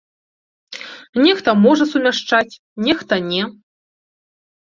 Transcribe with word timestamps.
Нехта 1.25 1.53
можа 1.65 1.85
сумяшчаць, 1.91 2.59
нехта 2.87 3.13
не. 3.31 3.43